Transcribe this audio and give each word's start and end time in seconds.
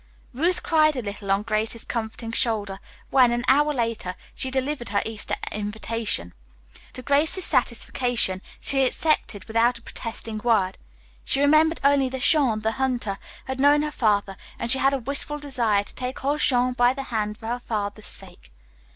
Ruth 0.33 0.63
cried 0.63 0.95
a 0.95 1.01
little 1.03 1.29
on 1.29 1.43
Grace's 1.43 1.85
comforting 1.85 2.31
shoulder 2.31 2.79
when, 3.11 3.31
an 3.31 3.45
hour 3.47 3.71
later, 3.71 4.15
she 4.33 4.49
delivered 4.49 4.89
her 4.89 5.03
Easter 5.05 5.35
invitation. 5.51 6.33
To 6.93 7.03
Grace's 7.03 7.45
satisfaction, 7.45 8.41
she 8.59 8.83
accepted 8.83 9.45
without 9.45 9.77
a 9.77 9.83
protesting 9.83 10.39
word. 10.39 10.79
She 11.23 11.39
remembered 11.39 11.81
only 11.83 12.09
that 12.09 12.23
Jean, 12.23 12.61
the 12.61 12.71
hunter, 12.81 13.19
had 13.45 13.59
known 13.59 13.83
her 13.83 13.91
father 13.91 14.37
and 14.57 14.71
she 14.71 14.79
had 14.79 14.95
a 14.95 14.97
wistful 14.97 15.37
desire 15.37 15.83
to 15.83 15.93
take 15.93 16.25
old 16.25 16.39
Jean 16.39 16.73
by 16.73 16.95
the 16.95 17.03
hand 17.13 17.37
for 17.37 17.45
her 17.45 17.59
father's 17.59 18.07
sake. 18.07 18.49